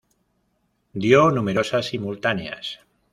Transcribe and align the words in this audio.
Dio 1.03 1.29
numerosas 1.29 1.85
simultáneas. 1.91 2.79